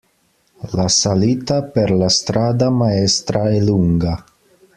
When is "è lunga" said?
3.51-4.23